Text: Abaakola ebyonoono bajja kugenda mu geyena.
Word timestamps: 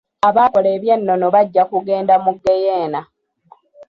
Abaakola 0.27 0.67
ebyonoono 0.75 1.25
bajja 1.35 1.63
kugenda 1.71 2.13
mu 2.23 2.31
geyena. 2.43 3.01